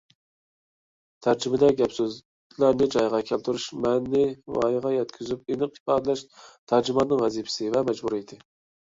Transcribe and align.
تەرجىمىدە 1.27 1.69
گەپ- 1.81 1.93
سۆزلەرنى 1.97 2.89
جايىغا 2.97 3.21
كەلتۈرۈش، 3.29 3.69
مەنىنى 3.85 4.25
ۋايىغا 4.59 4.97
يەتكۈزۈپ 4.97 5.47
ئېنىق 5.57 5.81
ئىپادىلەش 5.81 6.29
تەرجىماننىڭ 6.53 7.27
ۋەزىپىسى 7.29 7.75
ۋە 7.79 7.89
مەجبۇرىيىتى. 7.93 8.45